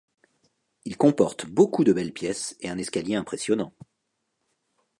Il 0.83 0.97
comporte 0.97 1.45
beaucoup 1.45 1.83
de 1.83 1.93
belles 1.93 2.11
pièces 2.11 2.57
et 2.59 2.69
un 2.69 2.79
escalier 2.79 3.13
impressionnant. 3.13 3.71